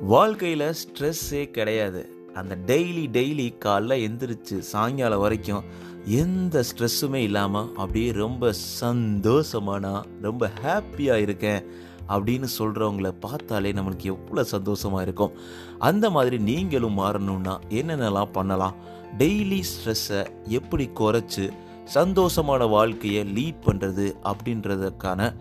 வாழ்க்கையில் 0.00 0.74
ஸ்ட்ரெஸ்ஸே 0.80 1.50
கிடையாது. 1.50 2.08
அந்த 2.34 2.58
டெய்லி 2.66 3.04
டெய்லி 3.16 3.54
காலைல 3.64 3.96
எந்திரிச்சு 4.06 4.58
சாயங்காலம் 4.58 5.20
வரைக்கும் 5.20 5.64
எந்த 6.04 6.64
ஸ்ட்ரெஸ்ஸுமே 6.68 7.14
இல்லாமல் 7.14 7.70
அப்படியே 7.76 8.12
ரொம்ப 8.12 8.52
சந்தோஷமானா 8.80 10.02
ரொம்ப 10.20 10.50
ஹாப்பியாக 10.62 11.16
இருக்கேன் 11.16 11.64
அப்படின்னு 12.08 12.46
சொல்கிறவங்கள 12.58 13.14
பார்த்தாலே 13.20 13.72
நம்மளுக்கு 13.72 14.02
எவ்வளோ 14.02 14.44
சந்தோஷமாக 14.44 15.02
இருக்கும். 15.02 15.32
அந்த 15.78 16.10
மாதிரி 16.10 16.38
நீங்களும் 16.38 16.98
மாறணும்னா 16.98 17.58
என்னென்னலாம் 17.68 18.32
பண்ணலாம்? 18.32 18.74
டெய்லி 19.18 19.62
ஸ்ட்ரெஸ்ஸை 19.72 20.26
எப்படி 20.46 20.90
குறைச்சி 20.94 21.50
சந்தோஷமான 21.94 22.68
வாழ்க்கையை 22.68 23.24
லீட் 23.24 23.66
பண்ணுறது 23.66 24.12
அப்படின்றதுக்கான 24.24 25.34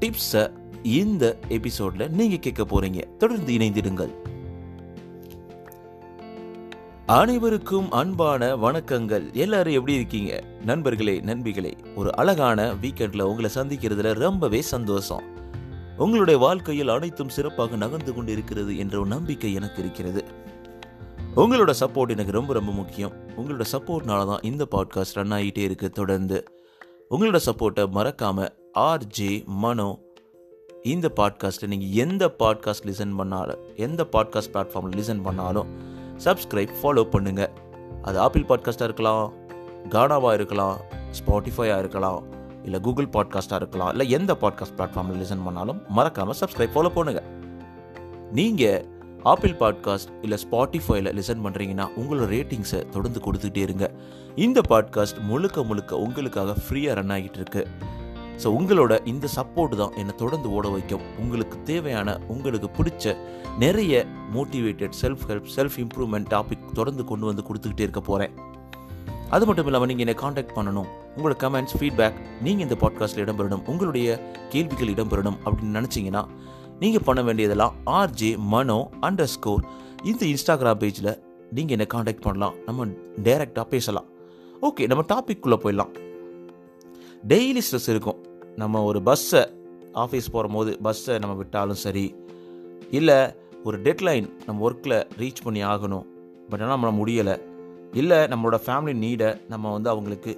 டிப்ஸை 0.00 0.50
இந்த 0.82 1.38
எபிசோட்ல 1.48 2.08
நீங்கள் 2.08 2.38
கேட்க 2.38 2.64
போகிறீங்க 2.64 3.16
தொடர்ந்து 3.16 3.52
இணைந்திடுங்கள். 3.52 4.10
அனைவருக்கும் 7.06 7.90
அன்பான 7.90 8.56
வணக்கங்கள். 8.56 9.32
எல்லாரும் 9.32 9.72
எப்படி 9.72 9.94
இருக்கீங்க? 9.94 10.44
நண்பர்களே 10.64 11.20
நண்பிகளே 11.20 11.72
ஒரு 11.94 12.16
அழகான 12.16 12.74
வீக்கெண்டில் 12.74 13.22
உங்களை 13.22 13.50
சந்திக்கிறதுல 13.54 14.12
ரொம்பவே 14.12 14.62
சந்தோஷம். 14.62 15.22
உங்களுடைய 15.96 16.40
வாழ்க்கையில் 16.40 16.88
அனைத்தும் 16.88 17.28
சிறப்பாக 17.28 17.76
நகர்ந்து 17.76 18.14
கொண்டு 18.14 18.32
இருக்கிறது 18.32 18.76
என்ற 18.76 18.98
ஒரு 18.98 19.08
நம்பிக்கை 19.08 19.54
எனக்கு 19.54 19.82
இருக்கிறது. 19.82 20.24
உங்களோட 21.36 21.72
சப்போர்ட் 21.80 22.08
எனக்கு 22.08 22.32
ரொம்ப 22.32 22.52
ரொம்ப 22.52 22.72
முக்கியம். 22.72 23.12
உங்களோட 23.36 23.64
சப்போர்ட்னால 23.72 24.26
தான் 24.26 24.40
இந்த 24.42 24.66
பாட்காஸ்ட் 24.70 25.14
ரன் 25.14 25.32
ஆகிட்டே 25.32 25.58
இருக்கு. 25.58 25.90
தொடர்ந்து 25.90 26.44
உங்களோட 27.10 27.38
சப்போர்ட்டை 27.46 27.86
மறக்காம 27.94 28.48
ஆர்ஜே 28.78 29.44
மனோ 29.44 29.98
இந்த 30.84 31.08
பாட்காஸ்ட்டை 31.16 31.66
நீங்கள் 31.66 31.90
எந்த 31.90 32.34
பாட்காஸ்ட் 32.38 32.86
லிசன் 32.86 33.16
பண்ணாலும் 33.16 33.56
எந்த 33.76 34.06
பாட்காஸ்ட் 34.12 34.52
பிளாட்ஃபார்மில் 34.54 34.96
லிசன் 34.96 35.22
பண்ணாலும் 35.22 35.68
சப்ஸ்கிரைப் 36.24 36.72
ஃபாலோ 36.82 37.04
பண்ணுங்கள் 37.12 37.52
அது 38.02 38.18
ஆப்பிள் 38.18 38.42
பாட்காஸ்ட்டாக 38.42 38.84
இருக்கலாம் 38.84 39.32
கானாவாக 39.88 40.34
இருக்கலாம் 40.34 40.78
ஸ்பாட்டிஃபையாக 41.10 41.78
இருக்கலாம் 41.78 42.24
இல்லை 42.64 42.80
கூகுள் 42.80 43.06
பாட்காஸ்ட்டாக 43.06 43.56
இருக்கலாம் 43.56 43.88
இல்லை 43.88 44.10
எந்த 44.10 44.36
பாட்காஸ்ட் 44.40 44.76
பிளாட்ஃபார்மில் 44.78 45.16
லிசன் 45.16 45.44
பண்ணாலும் 45.44 45.82
மறக்காமல் 45.88 46.34
சப்ஸ்கிரைப் 46.40 46.74
ஃபாலோ 46.74 46.92
பண்ணுங்கள் 46.94 47.28
நீங்கள் 48.32 48.86
ஆப்பிள் 49.22 49.52
பாட்காஸ்ட் 49.52 50.10
இல்லை 50.22 50.38
ஸ்பாட்டிஃபைல 50.50 51.12
லிசன் 51.12 51.44
பண்ணுறீங்கன்னா 51.44 51.86
உங்களோட 51.96 52.28
ரேட்டிங்ஸை 52.28 52.88
தொடர்ந்து 52.88 53.20
கொடுத்துட்டே 53.20 53.56
இருங்க. 53.56 53.90
இந்த 54.36 54.60
பாட்காஸ்ட் 54.68 55.20
முழுக்க 55.20 55.62
முழுக்க 55.62 55.98
உங்களுக்காக 55.98 56.54
ஃப்ரீயாக 56.68 56.94
ரன் 56.94 57.10
ஆகிட்டு 57.10 57.38
இருக்குது 57.38 57.96
ஸோ 58.42 58.48
உங்களோட 58.58 58.92
இந்த 59.12 59.26
சப்போர்ட் 59.36 59.74
தான் 59.80 59.94
என்னை 60.00 60.12
தொடர்ந்து 60.22 60.48
ஓட 60.56 60.66
வைக்கும். 60.74 61.04
உங்களுக்கு 61.22 61.56
தேவையான 61.70 62.18
உங்களுக்கு 62.34 62.68
பிடிச்ச 62.78 63.14
நிறைய 63.64 63.92
motivated 64.34 64.94
self 65.00 65.24
help 65.30 65.48
self 65.56 65.78
improvement 65.84 66.28
topic 66.34 66.68
தொடர்ந்து 66.78 67.04
கொண்டு 67.10 67.26
வந்து 67.30 67.44
கொடுத்துக்கிட்டே 67.48 67.86
இருக்க 67.86 68.02
போகிறேன் 68.10 68.34
அது 69.36 69.46
மட்டும் 69.48 69.66
இல்லாமல் 69.68 69.88
நீங்கள் 69.90 70.04
என்னை 70.04 70.16
காண்டாக்ட் 70.22 70.54
பண்ணணும். 70.58 70.86
உங்களோட 71.14 71.34
கமெண்ட்ஸ் 71.44 71.74
ஃபீட்பேக் 71.78 72.18
நீங்கள் 72.44 72.64
இந்த 72.66 72.76
பாட்காஸ்ட்டில் 72.82 73.24
இடம்பெறணும். 73.24 73.64
உங்களுடைய 73.70 74.08
கேள்விகள் 74.52 74.92
இடம்பெறணும் 74.94 75.38
அப்படின்னு 75.44 75.76
நினச்சிங்கன்னா 75.78 76.22
நீங்கள் 76.82 77.04
பண்ண 77.08 77.20
வேண்டியதெல்லாம் 77.28 77.74
ஆர்ஜே 78.00 78.30
மனோ 78.52 78.78
அண்டர் 79.08 79.32
ஸ்கோர் 79.34 79.64
இந்த 80.10 80.22
இன்ஸ்டாகிராம் 80.32 80.80
பேஜில் 80.82 81.12
நீங்கள் 81.56 81.74
என்னை 81.76 81.88
காண்டாக்ட் 81.94 82.24
பண்ணலாம். 82.28 82.56
நம்ம 82.68 82.86
டைரெக்டாக 83.26 83.66
பேசலாம். 83.74 84.08
ஓகே 84.68 84.86
நம்ம 84.92 85.04
டாபிக் 85.12 85.42
குள்ளே 85.44 85.58
போயிடலாம். 85.64 85.92
டெய்லி 87.32 87.62
ஸ்ட்ரெஸ் 87.66 87.90
இருக்கும். 87.94 88.18
நம்ம 88.58 88.82
ஒரு 88.82 89.02
பஸ்ஸை 89.02 89.42
ஆஃபீஸ் 89.94 90.32
போகும்போது 90.32 90.70
பஸ்ஸை 90.82 91.14
நம்ம 91.18 91.34
விட்டாலும் 91.34 91.80
சரி 91.82 92.04
இல்லை 92.90 93.18
ஒரு 93.64 93.76
டெட்லைன் 93.82 94.26
நம்ம 94.46 94.70
ஒர்க்கில் 94.70 94.96
ரீச் 95.18 95.42
பண்ணி 95.44 95.62
ஆகணும் 95.64 96.06
பட் 96.48 96.62
ஆனால் 96.62 96.74
நம்மளால் 96.74 96.98
முடியலை 97.00 97.34
இல்லை 97.92 98.18
நம்மளோட 98.32 98.56
ஃபேமிலி 98.66 98.94
நீடை 99.04 99.30
நம்ம 99.48 99.72
வந்து 99.72 99.88
அவங்களுக்கு 99.90 100.32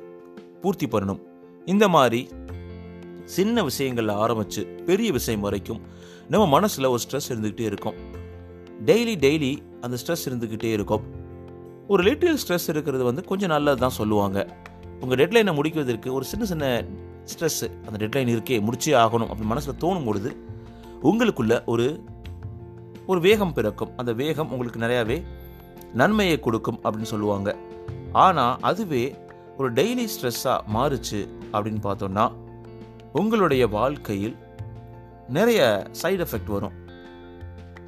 பூர்த்தி 0.60 0.86
பண்ணணும். 0.86 1.20
இந்த 1.66 1.88
மாதிரி 1.88 2.20
சின்ன 3.36 3.62
விஷயங்களில் 3.62 4.20
ஆரம்பித்து 4.24 4.62
பெரிய 4.86 5.12
விஷயம் 5.12 5.40
வரைக்கும் 5.40 5.80
நம்ம 6.28 6.46
மனசில் 6.46 6.92
ஒரு 6.92 7.02
ஸ்ட்ரெஸ் 7.04 7.30
இருந்துக்கிட்டே 7.32 7.66
இருக்கும். 7.70 7.96
டெய்லி 8.86 9.14
டெய்லி 9.26 9.52
அந்த 9.80 9.96
ஸ்ட்ரெஸ் 10.02 10.26
இருந்துக்கிட்டே 10.28 10.70
இருக்கும். 10.76 11.04
ஒரு 11.88 12.02
லிட்டில் 12.02 12.40
ஸ்ட்ரெஸ் 12.42 12.68
இருக்கிறது 12.68 13.04
வந்து 13.04 13.24
கொஞ்சம் 13.24 13.48
நல்லது 13.48 13.80
தான் 13.80 13.98
சொல்லுவாங்க 14.00 14.38
உங்கள் 15.00 15.18
டெட்லைனை 15.20 15.52
முடிக்கிறதுக்கு 15.58 16.10
ஒரு 16.12 16.24
சின்ன 16.24 16.44
சின்ன 16.44 16.66
ஸ்ட்ரெஸ்ஸு 17.32 17.68
அந்த 17.86 17.96
டெட்லைன் 18.02 18.32
இருக்கே 18.34 18.56
முடிச்சே 18.66 18.92
ஆகணும் 19.02 19.30
அப்படின்னு 19.30 19.52
மனசில் 19.52 19.80
தோணும் 19.84 20.06
பொழுது 20.08 20.30
உங்களுக்குள்ள 21.10 21.54
ஒரு 21.72 21.86
ஒரு 23.10 23.20
வேகம் 23.26 23.54
பிறக்கும். 23.56 23.92
அந்த 24.00 24.12
வேகம் 24.20 24.50
உங்களுக்கு 24.54 24.82
நிறையாவே 24.84 25.16
நன்மையை 26.00 26.36
கொடுக்கும் 26.46 26.78
அப்படின்னு 26.84 27.12
சொல்லுவாங்க. 27.12 27.48
ஆனால் 28.24 28.54
அதுவே 28.68 29.04
ஒரு 29.58 29.68
டெய்லி 29.78 30.04
ஸ்ட்ரெஸ்ஸாக 30.14 30.58
மாறுச்சு 30.74 31.20
அப்படின்னு 31.54 31.80
பார்த்தோம்னா 31.86 32.26
உங்களுடைய 33.20 33.64
வாழ்க்கையில் 33.76 34.36
நிறைய 35.36 35.60
சைடு 36.02 36.22
எஃபெக்ட் 36.26 36.52
வரும். 36.56 36.76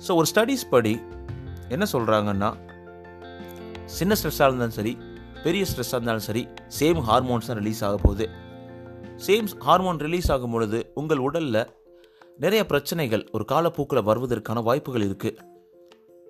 ஸோ 0.05 0.11
ஒரு 0.21 0.27
ஸ்டடீஸ் 0.33 0.65
படி 0.75 0.95
என்ன 1.75 1.85
சொல்கிறாங்கன்னா 1.95 2.51
சின்ன 3.99 4.15
ஸ்ட்ரெஸ்ஸாக 4.19 4.49
இருந்தாலும் 4.49 4.79
சரி 4.79 4.93
பெரிய 5.45 5.63
ஸ்ட்ரெஸ்ஸாக 5.71 5.99
இருந்தாலும் 5.99 6.27
சரி 6.29 6.43
சேம் 6.79 7.01
ஹார்மோன்ஸ் 7.09 7.49
தான் 7.51 7.61
ரிலீஸ் 7.61 7.83
ஆக 7.89 7.97
போகுது. 8.05 8.27
சேம்ஸ் 9.27 9.55
ஹார்மோன் 9.67 10.01
ரிலீஸ் 10.05 10.29
ஆகும் 10.35 10.55
பொழுது 10.55 10.79
உங்கள் 11.01 11.21
உடலில் 11.27 11.69
நிறைய 12.43 12.63
பிரச்சனைகள் 12.71 13.25
ஒரு 13.35 13.45
காலப்போக்கில் 13.53 14.07
வருவதற்கான 14.09 14.63
வாய்ப்புகள் 14.69 15.05
இருக்குது 15.09 15.39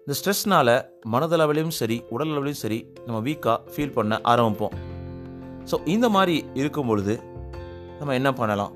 இந்த 0.02 0.14
ஸ்ட்ரெஸ்னால் 0.18 0.72
மனதளவிலையும் 1.12 1.76
சரி 1.78 1.96
உடல் 2.14 2.32
அளவிலையும் 2.32 2.62
சரி 2.62 2.78
நம்ம 3.06 3.18
வீக்காக 3.26 3.56
ஃபீல் 3.72 3.94
பண்ண 3.98 4.18
ஆரம்பிப்போம். 4.32 4.74
ஸோ 5.70 5.76
இந்த 5.94 6.06
மாதிரி 6.16 6.36
இருக்கும் 6.60 6.88
பொழுது 6.90 7.14
நம்ம 7.98 8.14
என்ன 8.20 8.30
பண்ணலாம்? 8.40 8.72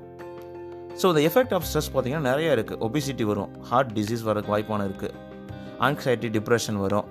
ஸோ 1.01 1.05
இந்த 1.11 1.21
எஃபெக்ட் 1.29 1.53
ஆஃப் 1.57 1.67
ஸ்ட்ரெஸ் 1.69 1.91
பார்த்திங்கன்னா 1.93 2.29
நிறைய 2.31 2.55
இருக்குது 2.57 2.81
ஒபிசிட்டி 2.87 3.27
வரும் 3.31 3.51
ஹார்ட் 3.71 3.93
டிசீஸ் 3.97 4.23
வரக்கு 4.29 4.53
வாய்ப்பான 4.53 4.87
இருக்குது 4.89 5.13
ஆங்ஸைட்டி 5.87 6.29
டிப்ரெஷன் 6.37 6.79
வரும். 6.85 7.07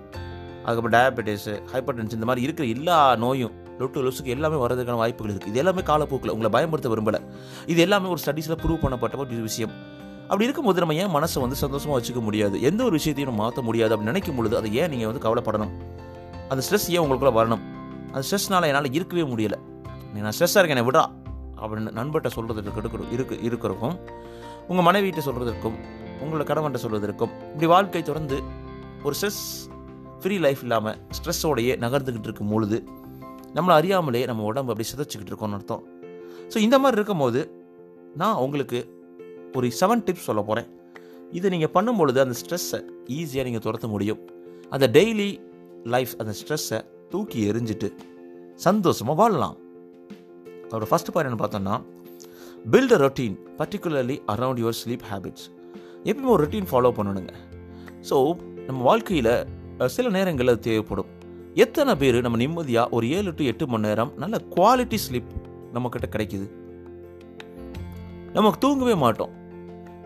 அதுக்கப்புறம் 0.64 0.96
டயபெட்டிஸு 0.98 1.54
ஹைப்பர் 1.74 1.98
டென்ஷன் 1.98 2.18
இந்த 2.20 2.28
மாதிரி 2.30 2.44
இருக்கிற 2.46 2.66
எல்லா 2.76 2.98
நோயும் 3.24 3.54
லொட்டு 3.80 4.04
லொசுக்கு 4.06 4.24
எல்லாமே 4.24 4.56
வரதுக்கான 4.64 4.96
வாய்ப்புகள் 5.02 5.32
இருக்குது 5.32 5.48
இது 5.48 5.58
எல்லாமே 5.58 5.82
காலப்போக்கில் 5.82 6.32
உங்களை 6.34 6.50
பயன்படுத்த 6.50 6.88
விரும்பலை. 6.94 7.20
இது 7.66 7.80
எல்லாமே 7.80 8.08
ஒரு 8.08 8.20
ஸ்டடீஸில் 8.24 8.58
ப்ரூவ் 8.62 8.82
பண்ணப்பட்ட 8.84 9.16
ஒரு 9.16 9.42
விஷயம். 9.42 9.72
அப்படி 10.28 10.44
இருக்கும்போது 10.44 10.80
நம்ம 10.80 10.94
ஏன் 10.94 11.12
மனசை 11.16 11.40
வந்து 11.40 11.56
சந்தோஷமாக 11.56 11.98
வச்சுக்க 11.98 12.20
முடியாது? 12.20 12.62
எந்த 12.62 12.84
ஒரு 12.84 12.90
விஷயத்தையும் 12.90 13.30
நம்ம 13.32 13.42
மாற்ற 13.44 13.62
முடியாது 13.62 13.94
அப்படின்னு 13.94 14.12
நினைக்கும் 14.12 14.36
பொழுது 14.36 14.56
அதை 14.56 14.74
ஏன் 14.74 14.90
நீங்கள் 14.90 15.06
வந்து 15.06 15.22
கவலைப்படணும்? 15.26 15.72
அந்த 16.50 16.62
ஸ்ட்ரெஸ் 16.66 16.88
ஏன் 16.94 17.02
உங்களுக்குள்ள 17.04 17.32
வரணும்? 17.40 17.62
அந்த 18.12 18.22
ஸ்ட்ரெஸ்னால 18.28 18.66
என்னால் 18.70 18.92
இருக்கவே 18.92 19.22
முடியலை. 19.22 19.58
நான் 20.14 20.34
ஸ்ட்ரெஸ்ஸாக 20.36 20.60
இருக்கேன் 20.60 20.78
என்னை 20.78 20.88
விடா 20.90 21.04
அப்படின்னு 21.60 21.90
நண்பர்கிட்ட 22.00 22.30
சொல்கிறதுக்கு 22.36 23.12
இருக்கு 23.12 23.34
இருக்கிறக்கும் 23.48 23.96
உங்கள் 24.68 24.86
மனைவிட்ட 24.86 25.22
சொல்கிறதுக்கும் 25.28 25.76
உங்களோட 26.22 26.44
கடவன்கிட்ட 26.50 26.80
சொல்வதற்கும் 26.84 27.32
இப்படி 27.52 27.66
வாழ்க்கை 27.66 28.02
தொடர்ந்து 28.02 28.36
ஒரு 29.02 29.14
ஸ்ட்ரெஸ் 29.18 29.42
ஃப்ரீ 30.20 30.38
லைஃப் 30.38 30.62
இல்லாமல் 30.62 30.96
ஸ்ட்ரெஸ்ஸோடையே 31.16 31.74
நகர்ந்துக்கிட்டு 31.84 32.28
இருக்கும் 32.30 32.48
பொழுது 32.48 32.88
நம்மளை 33.56 33.74
அறியாமலே 33.80 34.22
நம்ம 34.30 34.44
உடம்பு 34.50 34.72
அப்படி 34.72 34.88
சிதைச்சிக்கிட்டு 34.92 35.32
இருக்கோம்னு 35.32 35.58
அர்த்தம். 35.58 35.84
ஸோ 36.52 36.56
இந்த 36.66 36.76
மாதிரி 36.82 36.98
இருக்கும்போது 37.00 37.40
நான் 38.22 38.40
உங்களுக்கு 38.44 38.78
ஒரு 39.58 39.68
செவன் 39.80 40.02
டிப்ஸ் 40.06 40.28
சொல்ல 40.28 40.40
போகிறேன் 40.48 40.68
இதை 41.36 41.50
நீங்கள் 41.54 41.72
பண்ணும்பொழுது 41.76 42.18
அந்த 42.24 42.34
ஸ்ட்ரெஸ்ஸை 42.40 42.80
ஈஸியாக 43.18 43.46
நீங்கள் 43.48 43.64
துரத்த 43.66 43.86
முடியும். 43.94 44.20
அந்த 44.74 44.86
டெய்லி 44.96 45.30
லைஃப் 45.94 46.12
அந்த 46.22 46.32
ஸ்ட்ரெஸ்ஸை 46.40 46.78
தூக்கி 47.12 47.40
எரிஞ்சிட்டு 47.50 47.88
சந்தோஷமாக 48.66 49.16
வாழலாம். 49.20 49.56
அதோட 50.66 50.86
ஃபஸ்ட் 50.90 51.10
பாயிண்ட் 51.14 51.30
என்ன 51.30 51.40
பார்த்தோம்னா 51.42 51.74
build 52.72 52.94
a 52.96 53.00
routine 53.04 53.36
particularly 53.58 54.16
around 54.34 54.60
your 54.62 54.78
sleep 54.82 55.04
habits 55.10 55.46
எப்பவுமே 56.10 56.30
ஒரு 56.36 56.42
ரொட்டீன் 56.44 56.70
ஃபாலோ 56.70 56.90
பண்ணணுங்க. 56.98 57.32
ஸோ 58.08 58.16
நம்ம 58.68 58.80
வாழ்க்கையில் 58.90 59.34
சில 59.96 60.08
நேரங்களில் 60.16 60.54
அது 60.54 60.66
தேவைப்படும். 60.70 61.10
எத்தனை 61.62 61.92
பேர் 62.00 62.16
நம்ம 62.20 62.38
நிம்மதியாக 62.40 62.94
ஒரு 62.96 63.04
ஏழு 63.16 63.30
டு 63.34 63.44
எட்டு 63.50 63.64
மணி 63.72 63.86
நேரம் 63.88 64.10
நல்ல 64.22 64.36
குவாலிட்டி 64.54 64.98
ஸ்லீப் 65.04 65.30
நம்மக்கிட்ட 65.74 66.06
கிடைக்குது? 66.14 66.46
நமக்கு 68.32 68.58
தூங்கவே 68.58 68.94
மாட்டோம். 68.94 69.32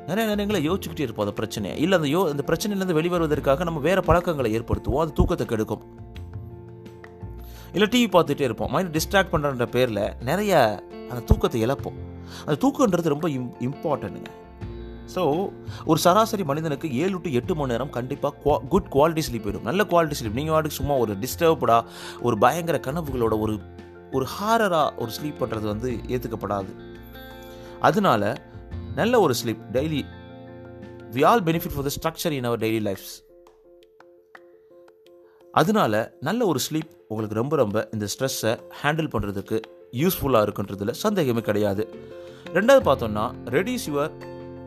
நிறைய 0.06 0.25
நேரங்களை 0.31 0.61
யோசிச்சுக்கிட்டே 0.67 1.06
இருப்போம் 1.06 1.25
அந்த 1.26 1.37
பிரச்சனையை. 1.41 1.81
இல்லை 1.85 1.99
அந்த 1.99 2.08
யோ 2.17 2.20
அந்த 2.32 2.44
பிரச்சனையிலேருந்து 2.50 2.97
வெளிவருவதற்காக 2.99 3.64
நம்ம 3.69 3.81
வேறு 3.81 4.02
பழக்கங்களை 4.02 4.50
ஏற்படுத்துவோம். 4.58 5.02
அது 5.05 5.12
தூக்கத்தை 5.12 5.47
கெடுக்கும். 5.47 5.82
இல்லை 7.73 7.88
டிவி 7.94 8.08
பார்த்துட்டே 8.14 8.41
இருப்போம். 8.41 8.70
மைண்ட் 8.70 8.97
டிஸ்ட்ராக்ட் 8.97 9.32
பண்ணுறன்ற 9.32 9.67
பேரில் 9.76 10.05
நிறைய 10.31 10.52
அந்த 11.11 11.20
தூக்கத்தை 11.31 11.61
இழப்போம். 11.67 11.99
அந்த 12.47 12.56
தூக்கன்றது 12.62 13.14
ரொம்ப 13.17 13.29
இம் 13.38 13.52
இம்பார்ட்டன்ட்டுங்க 13.61 14.32
ஸோ 15.15 15.23
ஒரு 15.91 15.99
சராசரி 16.05 16.45
மனிதனுக்கு 16.51 16.89
ஏழு 17.03 17.17
டு 17.25 17.31
எட்டு 17.39 17.55
மணி 17.59 17.73
நேரம் 17.73 17.93
கண்டிப்பாக 17.97 18.35
குவா 18.43 18.57
குட் 18.73 18.91
குவாலிட்டி 18.95 19.23
ஸ்லீப் 19.29 19.47
வேணும். 19.49 19.67
நல்ல 19.69 19.85
குவாலிட்டி 19.93 20.19
ஸ்லீப் 20.21 20.39
நீங்கள் 20.39 20.55
வாட்டுக்கு 20.55 20.81
சும்மா 20.81 20.97
ஒரு 21.05 21.15
டிஸ்டர்ப்டாக 21.25 21.83
ஒரு 22.27 22.39
பயங்கர 22.45 22.79
கனவுகளோட 22.87 23.37
ஒரு 23.45 23.57
ஒரு 24.19 24.27
ஹாரராக 24.37 24.87
ஒரு 25.03 25.11
ஸ்லீப் 25.17 25.41
பண்ணுறது 25.43 25.67
வந்து 25.73 25.91
ஏற்றுக்கப்படாது 26.15 26.73
அதனால 27.89 28.23
நல்ல 28.95 29.21
ஒரு 29.21 29.35
sleep 29.41 29.65
daily 29.77 30.01
we 31.17 31.23
all 31.31 31.45
benefit 31.49 31.75
for 31.75 31.87
the 31.89 31.93
structure 31.97 32.35
in 32.39 32.49
our 32.51 32.62
daily 32.65 32.81
lives 32.89 33.15
அதனால 35.55 35.95
நல்ல 36.29 36.41
ஒரு 36.47 36.61
ஸ்லீப் 36.67 36.91
உங்களுக்கு 37.09 37.39
ரொம்ப 37.41 37.55
ரொம்ப 37.57 37.79
இந்த 37.93 38.07
ஸ்ட்ரெஸ்ஸை 38.12 38.53
ஹேண்டில் 38.83 39.09
பண்ணுறதுக்கு 39.15 39.57
யூஸ்ஃபுல்லாக 40.01 40.47
இருக்குன்றதுல 40.47 40.93
சந்தேகமே 41.05 41.43
கிடையாது. 41.49 41.85
ரெண்டாவது 42.57 42.83
பார்த்தோம்னா 42.89 43.25
reduce 43.57 43.87
your 43.91 44.12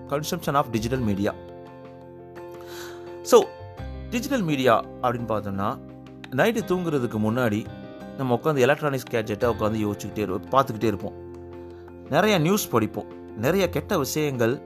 consumption 0.10 0.54
of 0.54 0.70
digital 0.70 1.00
media 1.00 1.34
so 3.32 3.44
digital 4.10 4.42
media 4.42 4.84
அப்படின்னு 5.02 5.28
பார்த்தோம்னா 5.28 5.78
நைட்டு 6.32 6.62
தூங்குறதுக்கு 6.68 7.20
முன்னாடி 7.20 7.66
நம்ம 8.18 8.40
உட்காந்து 8.44 8.58
எலக்ட்ரானிக்ஸ் 8.58 9.12
கேட்ஜெட்டை 9.12 9.48
உட்காந்து 9.54 9.80
யோசிச்சுக்கிட்டே 9.86 10.18
இருப்போம் 10.18 10.52
பார்த்துக்கிட்டே 10.52 10.84
இருப்போம். 10.84 11.14
நிறைய 12.10 12.38
நியூஸ் 12.38 12.70
படிப்போம் 12.70 13.06
நிறைய 13.38 13.70
கெட்ட 13.70 13.98
விஷயங்கள் 13.98 14.62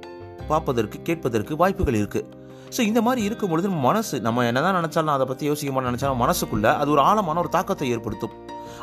பார்ப்பதற்கு 0.47 1.01
கேட்பதற்கு 1.01 1.55
வாய்ப்புகள் 1.55 1.93
இருக்குது 1.93 2.35
ஸோ 2.77 2.79
இந்த 2.79 3.01
மாதிரி 3.01 3.23
இருக்கும் 3.23 3.49
பொழுது 3.49 3.67
நம்ம 3.67 3.81
மனசு 3.81 4.21
நம்ம 4.21 4.45
என்னதான் 4.45 4.85
நினச்சாலும் 4.85 5.05
அதை 5.05 5.25
பற்றி 5.25 5.45
யோசிக்க 5.45 5.73
மாட்டோம் 5.73 5.95
நினச்சாலும் 5.95 6.21
மனசுக்குள்ளே 6.23 6.75
அது 6.75 6.91
ஒரு 6.91 7.01
ஆழமான 7.01 7.39
ஒரு 7.39 7.49
தாக்கத்தை 7.49 7.89
ஏற்படுத்தும். 7.89 8.31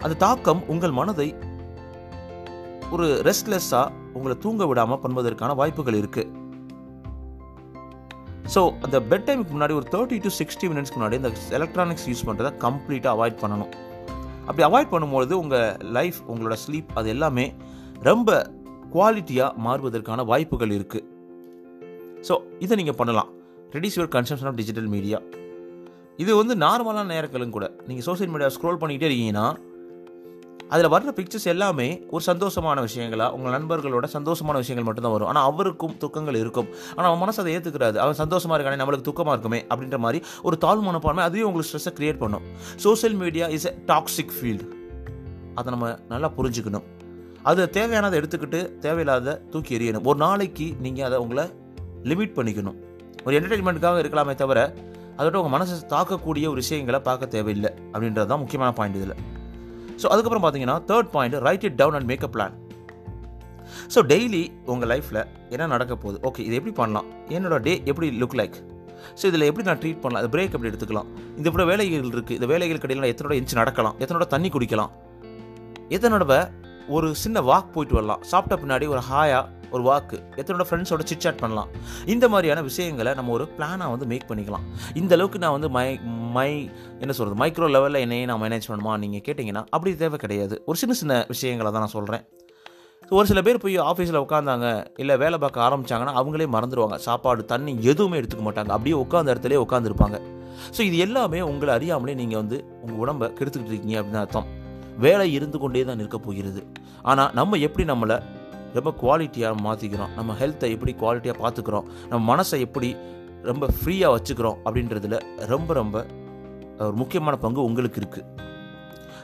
அந்த 0.00 0.14
தாக்கம் 0.14 0.68
உங்கள் 0.68 0.90
மனதை 0.90 1.34
ஒரு 2.90 3.22
ரெஸ்ட்லெஸ்ஸாக 3.24 3.92
உங்களை 4.12 4.38
தூங்க 4.38 4.66
விடாமல் 4.66 4.98
பண்ணுவதற்கான 4.98 5.54
வாய்ப்புகள் 5.54 5.94
இருக்குது 5.94 6.43
ஸோ 8.52 8.60
அந்த 8.86 8.96
பெட் 9.10 9.26
டைமுக்கு 9.26 9.54
முன்னாடி 9.56 9.74
ஒரு 9.80 9.86
தேர்ட்டி 9.94 10.16
டு 10.24 10.30
சிக்ஸ்டி 10.40 10.66
மினிட்ஸ்க்கு 10.72 10.98
முன்னாடி 11.00 11.18
இந்த 11.20 11.30
எலக்ட்ரானிக்ஸ் 11.58 12.06
யூஸ் 12.10 12.24
பண்ணுறதை 12.28 12.50
கம்ப்ளீட்டாக 12.64 13.12
அவாய்ட் 13.16 13.38
பண்ணணும். 13.42 13.72
அப்படி 14.48 14.64
அவாய்ட் 14.68 14.90
பண்ணும்பொழுது 14.94 15.34
உங்கள் 15.42 15.76
லைஃப் 15.96 16.18
உங்களோட 16.32 16.56
ஸ்லீப் 16.64 16.90
அது 17.00 17.08
எல்லாமே 17.14 17.46
ரொம்ப 18.08 18.30
குவாலிட்டியாக 18.94 19.60
மாறுவதற்கான 19.66 20.24
வாய்ப்புகள் 20.32 20.74
இருக்குது 20.78 21.06
ஸோ 22.28 22.34
இதை 22.64 22.74
நீங்கள் 22.80 22.98
பண்ணலாம். 23.00 23.30
Reduce 23.76 23.96
your 23.98 24.12
consumption 24.16 24.48
of 24.50 24.58
digital 24.60 24.90
media 24.96 25.18
இது 26.22 26.32
வந்து 26.40 26.54
நார்மலான 26.64 27.06
நேரங்களும் 27.14 27.54
கூட. 27.56 27.66
நீங்கள் 27.88 28.06
சோஷியல் 28.08 28.32
மீடியா 28.34 28.50
ஸ்க்ரோல் 28.56 28.78
பண்ணிக்கிட்டே 28.80 29.08
இருக்கீங்கன்னா 29.10 29.46
அதில் 30.72 30.90
வர்ற 30.94 31.10
பிக்சர்ஸ் 31.16 31.48
எல்லாமே 31.52 31.86
ஒரு 32.14 32.22
சந்தோஷமான 32.28 32.76
விஷயங்களா? 32.86 33.26
உங்கள் 33.36 33.54
நண்பர்களோட 33.56 34.06
சந்தோஷமான 34.14 34.56
விஷயங்கள் 34.62 34.86
மட்டும்தான் 34.88 35.14
வரும். 35.14 35.28
ஆனால் 35.30 35.46
அவருக்கும் 35.50 35.94
துக்கங்கள் 36.02 36.38
இருக்கும். 36.42 36.68
ஆனால் 36.94 37.08
அவன் 37.10 37.20
மனசு 37.24 37.40
அதை 37.42 37.52
ஏற்றுக்கிறாரு 37.56 37.98
அவன் 38.04 38.18
சந்தோஷமாக 38.22 38.56
இருக்கானே 38.58 38.78
நம்மளுக்கு 38.82 39.06
துக்கமாக 39.10 39.34
இருக்குமே 39.36 39.60
அப்படின்ற 39.70 39.98
மாதிரி 40.04 40.20
ஒரு 40.48 40.58
தாழ் 40.64 40.84
மனப்பான்மை 40.86 41.24
அதையும் 41.28 41.48
உங்களுக்கு 41.50 41.70
ஸ்ட்ரெஸ்ஸை 41.70 41.92
கிரியேட் 41.98 42.20
பண்ணும். 42.22 42.46
Social 42.86 43.16
media 43.22 43.48
is 43.56 43.68
a 43.70 43.74
toxic 43.92 44.34
field 44.38 44.66
அதை 45.58 45.68
நம்ம 45.74 45.90
நல்லா 46.14 46.30
புரிஞ்சுக்கணும். 46.38 46.86
அது 47.50 47.68
தேவையானதை 47.78 48.16
எடுத்துக்கிட்டு 48.22 48.62
தேவையில்லாத 48.86 49.36
தூக்கி 49.52 49.78
எறியணும். 49.78 50.06
ஒரு 50.10 50.18
நாளைக்கு 50.24 50.66
நீங்கள் 50.86 51.06
அதை 51.10 51.18
உங்களை 51.24 51.46
லிமிட் 52.10 52.34
பண்ணிக்கணும். 52.40 52.78
ஒரு 53.26 53.34
என்டர்டெயின்மெண்ட்டுக்காக 53.38 54.02
இருக்கலாமே 54.04 54.34
தவிர 54.42 54.60
அதோட 55.18 55.34
உங்கள் 55.40 55.54
மனசை 55.56 55.74
தாக்கக்கூடிய 55.94 56.44
ஒரு 56.52 56.60
விஷயங்களை 56.64 57.00
பார்க்க 57.08 57.34
தேவையில்லை 57.34 57.70
அப்படின்றது 57.92 58.28
தான் 58.32 58.42
முக்கியமான 58.44 58.72
பாயிண்ட் 58.78 58.98
இதில். 59.00 59.16
ஸோ 60.02 60.06
அதுக்கப்புறம் 60.12 60.44
பார்த்தீங்கன்னா 60.44 60.76
third 60.90 61.10
point 61.16 61.36
write 61.48 61.66
it 61.68 61.78
down 61.82 61.96
and 61.98 62.08
make 62.12 62.24
a 62.28 62.30
plan 62.36 62.54
so 63.94 64.00
daily 64.12 64.42
உங்கள் 64.72 64.90
லைஃப்பில் 64.92 65.20
என்ன 65.54 65.66
நடக்க 65.74 65.92
போகுது? 66.02 66.18
ஓகே 66.28 66.40
இது 66.46 66.54
எப்படி 66.58 66.74
பண்ணலாம்? 66.80 67.06
என்னோட 67.36 67.56
டே 67.66 67.74
எப்படி 67.90 68.08
லுக் 68.22 68.36
லைக் 68.40 68.56
ஸோ 69.20 69.24
இதில் 69.30 69.46
எப்படி 69.48 69.64
நான் 69.68 69.80
ட்ரீட் 69.82 70.00
பண்ணலாம்? 70.02 70.20
அது 70.22 70.30
பிரேக் 70.34 70.54
எப்படி 70.56 70.70
எடுத்துக்கலாம். 70.70 71.08
இந்த 71.38 71.48
கூட 71.54 71.64
வேலைகள் 71.70 72.06
இருக்குது 72.12 72.36
இந்த 72.38 72.46
வேலைகள் 72.52 72.82
கடையில் 72.84 73.08
எத்தனோட 73.12 73.34
எஞ்சி 73.40 73.56
நடக்கலாம்? 73.60 73.96
எத்தனோட 74.02 74.26
தண்ணி 74.34 74.48
குடிக்கலாம்? 74.54 74.92
எத்தனோட 75.96 76.36
ஒரு 76.96 77.08
சின்ன 77.24 77.40
வாக் 77.50 77.72
போயிட்டு 77.74 77.96
வரலாம். 77.98 78.22
சாப்பிட்ட 78.30 78.56
பின்னாடி 78.62 78.86
ஒரு 78.94 79.02
ஹாயாக 79.10 79.44
ஒரு 79.74 79.82
வாக்கு 79.88 80.16
எத்தனோட 80.40 80.64
ஃப்ரெண்ட்ஸோட 80.68 81.04
சிட் 81.10 81.24
சாட் 81.24 81.40
பண்ணலாம். 81.42 81.70
இந்த 82.14 82.24
மாதிரியான 82.32 82.62
விஷயங்களை 82.68 83.12
நம்ம 83.18 83.32
ஒரு 83.38 83.46
பிளானாக 83.56 83.90
வந்து 83.94 84.06
மேக் 84.12 84.28
பண்ணிக்கலாம். 84.30 84.64
இந்த 85.00 85.12
அளவுக்கு 85.18 85.40
நான் 85.44 85.56
வந்து 85.56 85.70
மை 85.76 85.88
மை 86.36 86.50
என்ன 87.02 87.12
சொல்கிறது 87.18 87.38
மைக்ரோ 87.42 87.68
லெவலில் 87.74 88.02
என்னையே 88.04 88.24
நான் 88.30 88.42
மேனேஜ் 88.44 88.70
பண்ணுமா 88.70 88.94
நீங்கள் 89.04 89.24
கேட்டிங்கன்னா 89.26 89.64
அப்படி 89.74 89.92
தேவை 90.04 90.18
கிடையாது. 90.24 90.56
ஒரு 90.70 90.78
சின்ன 90.82 90.96
சின்ன 91.02 91.14
விஷயங்களை 91.34 91.70
தான் 91.74 91.84
நான் 91.86 91.96
சொல்கிறேன் 91.98 92.24
ஒரு 93.16 93.26
சில 93.30 93.40
பேர் 93.46 93.62
போய் 93.62 93.76
ஆஃபீஸில் 93.90 94.22
உட்காந்தாங்க 94.24 94.66
இல்லை 95.02 95.14
வேலை 95.22 95.38
பார்க்க 95.42 95.66
ஆரம்பித்தாங்கன்னா 95.66 96.14
அவங்களே 96.20 96.46
மறந்துடுவாங்க 96.54 96.96
சாப்பாடு 97.06 97.42
தண்ணி 97.52 97.72
எதுவுமே 97.90 98.18
எடுத்துக்க 98.20 98.44
மாட்டாங்க. 98.46 98.70
அப்படியே 98.76 98.96
உட்காந்த 99.04 99.32
இடத்துலேயே 99.34 99.60
உட்காந்துருப்பாங்க 99.64 100.18
ஸோ 100.76 100.80
இது 100.88 100.96
எல்லாமே 101.06 101.40
உங்களை 101.50 101.72
அறியாமலே 101.78 102.14
நீங்கள் 102.20 102.40
வந்து 102.42 102.58
உங்கள் 102.84 103.00
உடம்பை 103.04 103.26
கெடுத்துக்கிட்டு 103.38 103.74
இருக்கீங்க 103.74 103.96
அப்படின்னு 104.00 104.22
அர்த்தம். 104.24 104.48
வேலை 105.04 105.26
இருந்து 105.36 105.58
கொண்டே 105.62 105.82
தான் 105.88 106.00
நிற்க 106.00 106.18
போகிறது. 106.26 106.60
ஆனால் 107.10 107.30
நம்ம 107.38 107.58
எப்படி 107.66 107.84
நம்மளை 107.92 108.16
ரொம்ப 108.74 108.90
குவாலிட்டியாக 109.02 109.62
மாற்றிக்கிறோம் 109.66 110.12
நம்ம 110.18 110.34
ஹெல்த்தை 110.40 110.70
எப்படி 110.76 110.92
குவாலிட்டியாக 111.02 111.38
பார்த்துக்கிறோம். 111.42 111.86
நம்ம 112.10 112.22
மனசை 112.32 112.58
எப்படி 112.66 112.88
ரொம்ப 113.50 113.68
ஃப்ரீயாக 113.78 114.14
வச்சுக்கிறோம் 114.16 114.58
அப்படின்றதுல 114.66 115.18
ரொம்ப 115.52 115.74
ரொம்ப 115.74 115.96
ஒரு 116.78 116.94
முக்கியமான 117.02 117.36
பங்கு 117.44 117.60
உங்களுக்கு 117.68 118.00
இருக்குது 118.02 118.26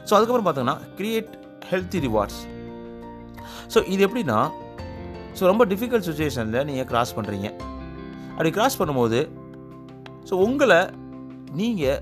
ஸோ 0.07 0.11
அதுக்கப்புறம் 0.17 0.47
பார்த்தோங்கன்னா 0.47 0.77
கிரியேட் 0.97 1.31
ஹெல்த்தி 1.71 1.99
ரிவார்ட்ஸ் 2.07 2.39
ஸோ 3.73 3.79
இது 3.93 4.01
எப்படின்னா 4.07 4.39
ஸோ 5.39 5.43
ரொம்ப 5.51 5.65
டிஃபிகல்ட் 5.65 6.07
சுச்சுவேஷனில் 6.07 6.65
நீங்கள் 6.69 6.89
கிராஸ் 6.91 7.15
பண்ணுறீங்க 7.17 7.49
அப்படி 8.31 8.51
கிராஸ் 8.57 8.79
பண்ணும்போது 8.79 9.19
ஸோ 10.29 10.33
உங்களை 10.47 10.79
நீங்கள் 11.59 11.99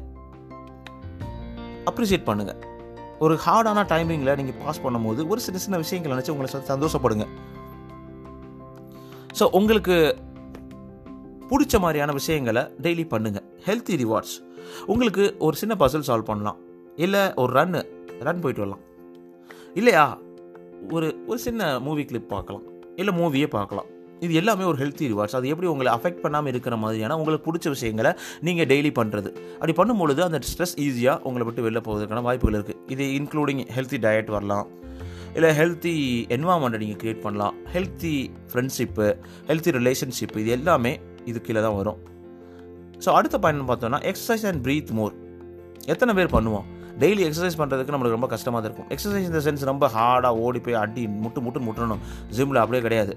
அப்ரிஷியேட் 1.91 2.27
பண்ணுங்கள் 2.29 2.59
ஒரு 3.25 3.35
ஹார்டான 3.45 3.83
டைமிங்கில் 3.91 4.37
நீங்கள் 4.39 4.57
பாஸ் 4.63 4.81
பண்ணும்போது 4.83 5.21
ஒரு 5.27 5.39
சின்ன 5.45 5.59
சின்ன 5.63 5.77
விஷயங்கள் 5.77 6.13
நினச்சி 6.13 6.31
உங்களை 6.33 6.49
சந்தோஷப்படுங்க. 6.71 7.25
ஸோ 9.39 9.45
உங்களுக்கு 9.51 9.97
பிடிச்ச 11.49 11.79
மாதிரியான 11.79 12.11
விஷயங்களை 12.11 12.61
டெய்லி 12.61 13.05
பண்ணுங்கள் 13.13 13.45
ஹெல்த்தி 13.67 13.95
ரிவார்ட்ஸ் 14.03 14.35
உங்களுக்கு 14.85 15.35
ஒரு 15.39 15.55
சின்ன 15.55 15.75
பசில் 15.79 16.07
சால்வ் 16.07 16.29
பண்ணலாம். 16.31 16.57
இல்லை 16.95 17.33
ஒரு 17.33 17.53
ரன்னு 17.59 17.81
ரன் 18.19 18.39
போயிட்டு 18.39 18.63
வரலாம். 18.63 18.83
இல்லையா? 19.73 20.17
ஒரு 20.91 21.07
ஒரு 21.27 21.39
சின்ன 21.39 21.79
மூவி 21.79 22.05
கிளிப் 22.05 22.29
பார்க்கலாம். 22.29 22.65
இல்லை 22.95 23.13
மூவியே 23.19 23.47
பார்க்கலாம். 23.47 23.87
இது 24.19 24.33
எல்லாமே 24.33 24.63
ஒரு 24.63 24.77
ஹெல்த்தி 24.77 25.05
ரிவார்ட்ஸ் 25.11 25.35
அது 25.35 25.47
எப்படி 25.47 25.67
உங்களை 25.67 25.89
அஃபெக்ட் 25.97 26.23
பண்ணாமல் 26.23 26.51
இருக்கிற 26.51 26.75
மாதிரியான 26.75 27.17
உங்களுக்கு 27.17 27.45
பிடிச்ச 27.47 27.67
விஷயங்களை 27.69 28.11
நீங்கள் 28.41 28.65
டெய்லி 28.65 28.91
பண்ணுறது 28.99 29.29
அப்படி 29.53 29.73
பண்ணும்பொழுது 29.77 30.21
அந்த 30.21 30.39
ஸ்ட்ரெஸ் 30.49 30.75
ஈஸியாக 30.85 31.21
உங்களை 31.21 31.45
விட்டு 31.45 31.65
வெளில 31.67 31.81
போவதற்கான 31.87 32.21
வாய்ப்புகள் 32.21 32.57
இருக்குது 32.59 32.79
இது 32.87 33.05
இன்க்ளூடிங் 33.19 33.63
ஹெல்த்தி 33.75 33.99
டயட் 34.05 34.31
வரலாம். 34.31 34.67
இல்லை 35.37 35.49
ஹெல்த்தி 35.59 35.93
என்வாமெண்ட்டை 36.35 36.79
நீங்கள் 36.83 36.99
க்ரியேட் 37.01 37.23
பண்ணலாம். 37.25 37.55
ஹெல்த்தி 37.73 38.15
ஃப்ரெண்ட்ஷிப்பு 38.51 39.07
ஹெல்த்தி 39.49 39.71
ரிலேஷன்ஷிப் 39.79 40.35
இது 40.41 40.51
எல்லாமே 40.57 40.93
இது 41.29 41.39
கீழே 41.47 41.61
தான் 41.65 41.77
வரும். 41.79 41.99
ஸோ 43.03 43.09
அடுத்த 43.17 43.35
பாயிண்ட் 43.43 43.69
பார்த்தோம்னா 43.71 43.99
எக்ஸசைஸ் 44.11 44.45
அண்ட் 44.49 44.61
ப்ரீத் 44.65 44.91
மோர் 44.99 45.13
எத்தனை 45.93 46.13
பேர் 46.19 46.31
பண்ணுவோம்? 46.37 46.65
டெய்லி 47.01 47.23
எக்ஸசைஸ் 47.27 47.57
பண்ணுறதுக்கு 47.59 47.93
நம்மளுக்கு 47.93 48.17
ரொம்ப 48.17 48.29
கஷ்டமாக 48.33 48.59
தான் 48.61 48.69
இருக்கும். 48.69 48.89
எக்ஸசைஸ் 48.93 49.27
இந்த 49.31 49.41
சென்ஸ் 49.45 49.69
ரொம்ப 49.71 49.87
ஹார்டாக 49.95 50.41
ஓடி 50.45 50.59
போய் 50.65 50.79
அடி 50.83 51.03
முட்டு 51.23 51.39
முட்டு 51.45 51.59
முட்டணும். 51.67 52.01
ஜிம்மில் 52.37 52.61
அப்படியே 52.63 52.81
கிடையாது. 52.87 53.13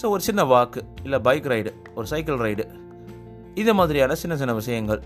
ஸோ 0.00 0.04
ஒரு 0.14 0.22
சின்ன 0.28 0.44
வாக்கு 0.52 0.80
இல்லை 1.06 1.18
பைக் 1.26 1.48
ரைடு 1.52 1.72
ஒரு 1.96 2.06
சைக்கிள் 2.12 2.38
ரைடு 2.46 2.64
இது 3.60 3.72
மாதிரியான 3.80 4.16
சின்ன 4.22 4.34
சின்ன 4.42 4.52
விஷயங்கள். 4.60 5.00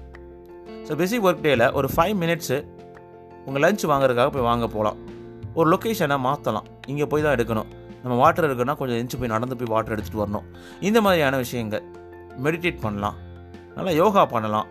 ஸோ 0.86 0.94
பிஸி 1.00 1.18
ஒர்க் 1.26 1.44
டேயில் 1.46 1.66
ஒரு 1.78 1.88
ஃபைவ் 1.94 2.14
மினிட்ஸு 2.22 2.58
உங்கள் 3.46 3.62
லஞ்ச் 3.66 3.84
வாங்குறதுக்காக 3.92 4.30
போய் 4.34 4.48
வாங்க 4.50 4.66
போகலாம் 4.74 4.98
ஒரு 5.58 5.68
லொக்கேஷனை 5.72 6.16
மாற்றலாம் 6.26 6.68
இங்கே 6.92 7.06
போய் 7.12 7.24
தான் 7.24 7.34
எடுக்கணும். 7.36 7.68
நம்ம 8.02 8.14
வாட்டர் 8.22 8.46
இருக்குன்னா 8.48 8.76
கொஞ்சம் 8.80 8.98
எஞ்சி 9.02 9.16
போய் 9.20 9.34
நடந்து 9.34 9.56
போய் 9.58 9.72
வாட்டர் 9.74 9.94
எடுத்துகிட்டு 9.94 10.22
வரணும். 10.24 10.46
இந்த 10.88 10.98
மாதிரியான 11.06 11.36
விஷயங்கள். 11.44 11.84
மெடிடேட் 12.46 12.80
பண்ணலாம். 12.86 13.18
நல்லா 13.76 13.92
யோகா 14.02 14.22
பண்ணலாம். 14.34 14.68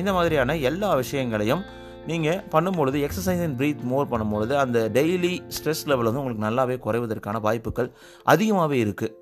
இந்த 0.00 0.10
மாதிரியான 0.16 0.56
எல்லா 0.70 0.88
விஷயங்களையும் 1.02 1.62
நீங்கள் 2.10 2.40
பண்ணும்பொழுது 2.54 2.98
எக்ஸசைஸ் 3.06 3.42
அண்ட் 3.44 3.56
ப்ரீத் 3.60 3.84
மோர் 3.92 4.10
பண்ணும்பொழுது 4.10 4.54
அந்த 4.64 4.78
டெய்லி 4.96 5.32
ஸ்ட்ரெஸ் 5.56 5.84
லெவல் 5.90 6.08
வந்து 6.08 6.20
உங்களுக்கு 6.22 6.44
நல்லாவே 6.46 6.76
குறைவதற்கான 6.86 7.40
வாய்ப்புகள் 7.46 7.88
அதிகமாகவே 8.32 8.78
இருக்குது 8.84 9.14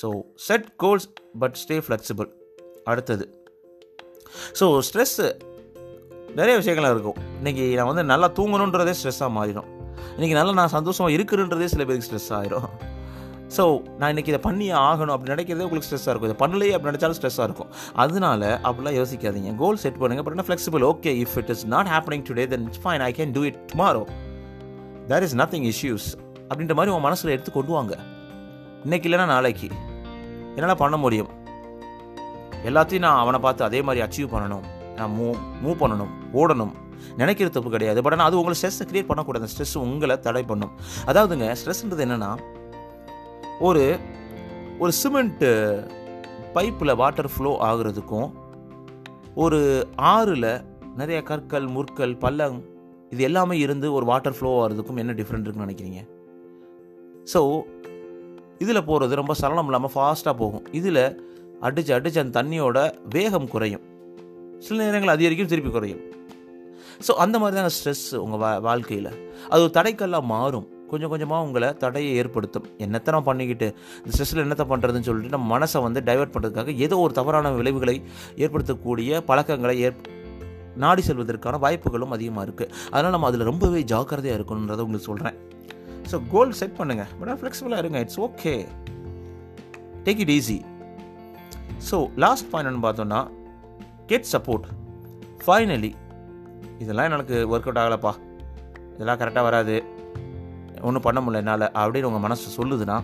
so 0.00 0.08
set 0.46 0.68
goals 0.82 1.08
but 1.42 1.56
stay 1.62 1.76
flexible 1.86 2.28
அடுத்தது. 2.92 3.26
ஸோ 4.60 4.66
ஸ்ட்ரெஸ்ஸு 4.88 5.28
நிறைய 6.38 6.54
விஷயங்கள் 6.60 6.92
இருக்கும். 6.94 7.18
இன்றைக்கி 7.40 7.64
நான் 7.78 7.90
வந்து 7.92 8.04
நல்லா 8.12 8.28
தூங்கணுன்றதே 8.38 8.94
ஸ்ட்ரெஸ்ஸாக 9.00 9.32
மாறிடும். 9.38 9.68
இன்றைக்கி 10.16 10.34
நல்லா 10.38 10.52
நான் 10.58 10.72
சந்தோஷமாக 10.74 11.14
இருக்கிறன்றதே 11.14 11.66
சில 11.72 11.84
பேருக்கு 11.86 12.06
ஸ்ட்ரெஸ் 12.08 12.32
ஆயிரும். 12.36 12.66
ஸோ 13.54 13.62
நான் 14.00 14.10
இன்றைக்கி 14.12 14.30
இதை 14.32 14.38
பண்ணி 14.46 14.66
ஆகணும் 14.82 15.14
அப்படி 15.14 15.30
நினைக்கிறதே 15.32 15.64
உங்களுக்கு 15.66 15.88
ஸ்ட்ரெஸ்ஸாக 15.88 16.12
இருக்கும். 16.12 16.28
இதை 16.30 16.36
பண்ணலையே 16.42 16.74
அப்படி 16.76 16.90
நினச்சாலும் 16.90 17.16
ஸ்ட்ரெஸ்ஸாக 17.18 17.46
இருக்கும். 17.48 17.70
அதனால 18.02 18.42
அப்படிலாம் 18.68 18.96
யோசிக்காதீங்க. 18.98 19.50
கோல் 19.62 19.80
செட் 19.84 19.98
பண்ணுங்கள் 20.02 20.26
but 20.26 20.44
flexible 20.48 20.84
okay 20.90 21.12
if 21.22 21.34
it 21.40 21.50
is 21.54 21.64
not 21.74 21.90
happening 21.94 22.24
today 22.28 22.44
then 22.52 22.66
it's 22.68 22.82
fine 22.84 23.04
I 23.08 23.10
can 23.18 23.34
do 23.38 23.42
it 23.48 23.58
tomorrow 23.72 24.04
there 25.10 25.26
is 25.28 25.36
nothing 25.42 25.66
issues 25.72 26.08
அப்படின்ற 26.48 26.76
மாதிரி 26.80 26.94
உன் 26.96 27.04
மனசில் 27.08 27.34
எடுத்து 27.34 27.52
கொண்டு 27.56 27.74
வாங்க. 27.78 27.96
இன்னைக்கு 28.84 29.08
இல்லைன்னா 29.08 29.28
நாளைக்கு. 29.34 29.70
என்னால் 30.56 30.80
பண்ண 30.84 30.96
முடியும். 31.04 31.32
எல்லாத்தையும் 32.70 33.06
நான் 33.08 33.22
அவனை 33.24 33.40
பார்த்து 33.48 33.68
அதே 33.68 33.82
மாதிரி 33.88 34.02
அச்சீவ் 34.06 34.32
பண்ணணும். 34.36 34.64
நான் 34.98 35.14
மூவ் 35.18 35.38
மூவ் 35.64 35.78
பண்ணணும். 35.84 36.14
ஓடணும். 36.40 36.74
நினைக்கிற 37.20 37.48
தப்பு 37.56 37.70
கிடையாது. 37.74 37.98
பட் 38.04 38.14
ஆனால் 38.16 38.28
அது 38.30 38.38
உங்களை 38.40 38.56
ஸ்ட்ரெஸ்ஸை 38.60 38.86
கிரியேட் 38.90 39.10
பண்ணக்கூடாது. 39.10 39.48
ஸ்ட்ரெஸ் 39.52 39.76
உங்களை 39.86 40.16
தடை 40.26 40.42
பண்ணும். 40.52 40.72
அதாவதுங்க 41.10 41.48
ஸ்ட்ரெஸ்ன்றது 41.60 42.04
என்னென்னா 42.06 42.30
ஒரு 43.68 43.84
ஒரு 44.82 44.92
சிமெண்ட்டு 45.02 45.50
பைப்பில் 46.56 46.98
வாட்டர் 47.02 47.32
ஃப்ளோ 47.34 47.52
ஆகுறதுக்கும் 47.68 48.30
ஒரு 49.44 49.60
ஆறில் 50.14 50.50
நிறைய 51.00 51.18
கற்கள் 51.28 51.66
முற்கள் 51.76 52.14
பள்ளம் 52.24 52.58
இது 53.12 53.22
எல்லாமே 53.28 53.56
இருந்து 53.64 53.86
ஒரு 53.96 54.04
வாட்டர் 54.10 54.36
ஃப்ளோ 54.36 54.50
ஆகிறதுக்கும் 54.58 55.00
என்ன 55.02 55.12
டிஃப்ரெண்ட் 55.20 55.46
இருக்குன்னு 55.46 55.68
நினைக்கிறீங்க? 55.68 56.00
ஸோ 57.32 57.40
இதில் 58.62 58.86
போகிறது 58.88 59.14
ரொம்ப 59.20 59.34
சலனம் 59.40 59.68
இல்லாமல் 59.70 59.92
ஃபாஸ்ட்டாக 59.94 60.34
போகும். 60.42 60.64
இதில் 60.78 61.02
அடிச்சு 61.66 61.92
அடிச்சு 61.96 62.20
அந்த 62.22 62.34
தண்ணியோட 62.38 62.78
வேகம் 63.16 63.48
குறையும். 63.54 63.84
சில 64.66 64.76
நேரங்கள் 64.84 65.14
அதிகரிக்கும் 65.14 65.50
திருப்பி 65.52 65.70
குறையும். 65.70 66.02
ஸோ 67.06 67.12
அந்த 67.24 67.36
மாதிரி 67.42 67.56
தான் 67.60 67.74
ஸ்ட்ரெஸ் 67.76 68.06
உங்கள் 68.24 68.40
வா 68.44 68.50
வாழ்க்கையில். 68.68 69.10
அது 69.52 69.60
ஒரு 69.66 69.72
தடைக்கெல்லாம் 69.78 70.28
மாறும். 70.34 70.66
கொஞ்சம் 70.90 71.12
கொஞ்சமாக 71.12 71.46
உங்களை 71.46 71.68
தடையை 71.84 72.10
ஏற்படுத்தும். 72.20 72.66
என்னத்தை 72.84 73.12
நான் 73.14 73.28
பண்ணிக்கிட்டு 73.28 73.68
இந்த 74.00 74.12
ஸ்ட்ரெஸ்ஸில் 74.14 74.42
என்னத்தை 74.44 74.66
பண்ணுறதுன்னு 74.72 75.08
சொல்லிட்டு 75.08 75.34
நம்ம 75.36 75.48
மனசை 75.54 75.80
வந்து 75.86 76.00
டைவர்ட் 76.08 76.34
பண்ணுறதுக்காக 76.34 76.74
ஏதோ 76.86 76.98
ஒரு 77.04 77.14
தவறான 77.20 77.52
விளைவுகளை 77.60 77.96
ஏற்படுத்தக்கூடிய 78.44 79.22
பழக்கங்களை 79.30 79.76
ஏற் 79.86 79.98
நாடி 80.84 81.02
செல்வதற்கான 81.08 81.58
வாய்ப்புகளும் 81.64 82.14
அதிகமாக 82.16 82.44
இருக்குது 82.46 82.70
அதனால் 82.92 83.14
நம்ம 83.16 83.28
அதில் 83.30 83.48
ரொம்பவே 83.50 83.80
ஜாக்கிரதையாக 83.92 84.38
இருக்கணுன்றதை 84.38 84.84
உங்களுக்கு 84.86 85.10
சொல்கிறேன் 85.10 85.36
ஸோ 86.10 86.16
கோல் 86.32 86.54
செட் 86.60 86.78
பண்ணுங்கள் 86.78 87.10
பட் 87.18 87.40
ஃப்ளெக்சிபிளாக 87.40 87.82
இருங்க. 87.82 87.98
It's 88.04 88.20
okay 88.26 88.54
take 90.06 90.22
it 90.24 90.32
easy 90.38 90.58
so 91.90 91.98
last 92.24 92.48
point 92.52 92.84
பார்த்தோன்னா 92.86 93.20
கெட் 94.10 94.28
சப்போர்ட் 94.32 94.66
ஃபைனலி 95.44 95.92
இதெல்லாம் 96.78 97.10
எனக்கு 97.10 97.46
ஒர்க் 97.46 97.68
அவுட் 97.68 97.78
ஆகலைப்பா. 97.78 98.12
இதெல்லாம் 98.94 99.18
கரெக்டாக 99.18 99.42
வராது. 99.42 99.82
ஒன்றும் 100.82 101.02
பண்ண 101.02 101.20
முடியல 101.20 101.34
என்னால் 101.34 101.60
அப்படின்னு 101.60 102.02
உங்கள் 102.02 102.24
மனசு 102.26 102.46
சொல்லுதுன்னா 102.56 103.02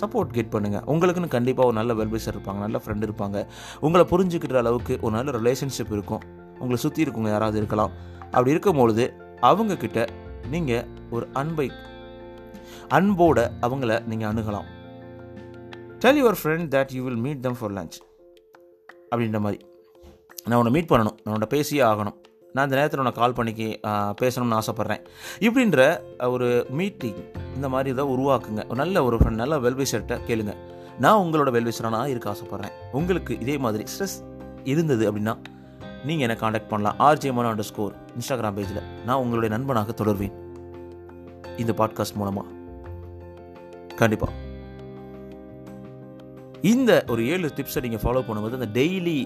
சப்போர்ட் 0.00 0.32
கெட் 0.36 0.52
பண்ணுங்கள் 0.52 0.84
உங்களுக்குன்னு 0.92 1.28
கண்டிப்பாக 1.28 1.68
ஒரு 1.68 1.76
நல்ல 1.76 1.92
வெல்விசர் 1.94 2.34
இருப்பாங்க 2.34 2.58
நல்ல 2.58 2.80
ஃப்ரெண்டு 2.84 3.08
இருப்பாங்க. 3.08 3.46
உங்களை 3.80 4.06
புரிஞ்சுக்கிற 4.10 4.56
அளவுக்கு 4.56 4.98
ஒரு 5.00 5.14
நல்ல 5.16 5.30
ரிலேஷன்ஷிப் 5.38 5.92
இருக்கும். 5.96 6.22
உங்களை 6.52 6.76
சுற்றி 6.76 7.04
இருக்கவங்க 7.04 7.28
யாராவது 7.28 7.56
இருக்கலாம். 7.56 7.90
அப்படி 8.20 8.50
இருக்கும்பொழுது 8.50 9.14
அவங்கக்கிட்ட 9.42 10.08
நீங்கள் 10.50 10.86
ஒரு 11.10 11.28
அன்பை 11.32 11.70
அன்போட 12.88 13.50
அவங்கள 13.60 14.06
நீங்கள் 14.06 14.30
அணுகலாம். 14.32 14.68
Tell 15.98 16.20
your 16.24 16.36
friend 16.42 16.72
that 16.74 16.94
you 16.94 17.04
will 17.04 17.16
meet 17.16 17.42
them 17.42 17.56
for 17.60 17.72
lunch 17.72 17.98
அப்படின்ற 19.10 19.40
மாதிரி. 19.40 19.66
நான் 20.44 20.58
உன்னை 20.58 20.72
மீட் 20.72 20.90
பண்ணணும். 20.90 21.18
நான் 21.24 21.34
உன்னை 21.36 21.46
பேசியே 21.48 21.82
ஆகணும். 21.82 22.20
நான் 22.54 22.64
இந்த 22.66 22.76
நேரத்தில் 22.78 23.00
உன்னை 23.02 23.12
கால் 23.12 23.36
பண்ணிக்கி 23.38 23.68
பேசணும்னு 24.20 24.56
ஆசைப்பட்றேன். 24.58 25.02
இப்படின்ற 25.46 25.80
ஒரு 26.34 26.66
மீட்டிங் 26.80 27.20
இந்த 27.56 27.68
மாதிரி 27.74 27.90
இதை 27.94 28.04
உருவாக்குங்க. 28.14 28.62
நல்ல 28.80 29.04
ஒரு 29.04 29.16
ஃப்ரெண்ட் 29.20 29.42
நல்ல 29.42 29.58
வெல்விஷர்கிட்ட 29.66 30.18
கேளுங்க. 30.28 30.54
நான் 31.04 31.20
உங்களோட 31.24 31.50
வெல்விஷராக 31.56 32.12
இருக்க 32.12 32.34
ஆசைப்பட்றேன். 32.34 32.74
உங்களுக்கு 32.92 33.32
இதே 33.40 33.58
மாதிரி 33.58 33.84
ஸ்ட்ரெஸ் 33.92 34.16
இருந்தது 34.64 35.04
அப்படின்னா 35.10 35.34
நீங்கள் 36.08 36.24
என்னை 36.26 36.36
காண்டாக்ட் 36.36 36.70
பண்ணலாம். 36.70 36.96
RJ 37.08 37.32
Mano 37.32 37.50
under 37.52 37.70
score 37.70 37.94
Instagram 38.18 38.56
பேஜில் 38.58 38.82
நான் 39.06 39.20
உங்களுடைய 39.24 39.50
நண்பனாக 39.56 39.94
தொடர்வேன். 40.02 40.34
இந்த 41.62 41.72
பாட்காஸ்ட் 41.80 42.18
மூலமாக 42.20 42.48
கண்டிப்பாக 44.00 44.32
இந்த 46.72 46.92
ஒரு 47.12 47.22
ஏழு 47.26 47.48
டிப்ஸை 47.56 47.80
நீங்கள் 47.84 48.02
ஃபாலோ 48.02 48.22
பண்ணும்போது 48.26 48.58
அந்த 48.60 48.70
டெய்லி 48.80 49.18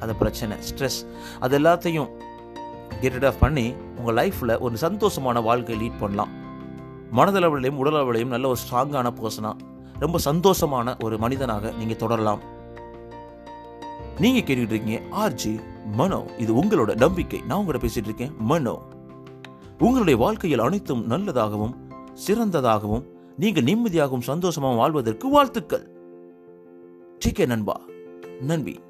அந்த 0.00 0.12
பிரச்சனை 0.20 0.56
ஸ்ட்ரெஸ் 0.68 1.00
அது 1.40 1.54
எல்லாத்தையும் 1.58 2.08
கெட் 3.00 3.24
ஆஃப் 3.24 3.40
பண்ணி 3.40 3.74
உங்கள் 3.96 4.28
லைஃப்பில் 4.28 4.58
ஒரு 4.58 4.74
சந்தோஷமான 4.80 5.42
வாழ்க்கையை 5.42 5.88
லீட் 5.88 5.98
பண்ணலாம். 6.00 6.28
மனதளவிலையும் 7.16 7.78
உடலளவிலையும் 7.84 8.26
நல்ல 8.26 8.48
ஒரு 8.48 8.58
ஸ்ட்ராங்கான 8.70 9.12
பர்சனாக 9.12 9.56
ரொம்ப 9.98 10.18
சந்தோஷமான 10.24 11.04
ஒரு 11.04 11.18
மனிதனாக 11.18 11.70
நீங்கள் 11.78 11.96
தொடரலாம். 11.96 12.40
நீங்கள் 14.18 14.42
கேட்டுக்கிட்டு 14.42 14.70
இருக்கீங்க 14.70 15.00
ஆர்ஜி 15.10 15.60
மனோ. 15.92 16.24
இது 16.38 16.54
உங்களோட 16.54 16.96
நம்பிக்கை. 16.96 17.40
நான் 17.40 17.66
உங்கள்கிட்ட 17.66 17.88
பேசிட்டு 17.88 18.04
இருக்கேன் 18.04 18.32
மனோ. 18.38 18.82
உங்களுடைய 19.78 20.18
வாழ்க்கையில் 20.18 20.58
அனைத்தும் 20.58 21.10
நல்லதாகவும் 21.10 21.74
சிறந்ததாகவும் 22.26 23.04
நீங்கள் 23.36 23.62
நிம்மதியாகவும் 23.62 24.26
சந்தோஷமாகவும் 24.26 24.76
வாழ்வதற்கு 24.76 25.28
வாழ்த்துக்கள். 25.28 25.90
டீக்கே 27.24 27.46
நண்பா. 27.46 27.80
நன்பி 28.40 28.80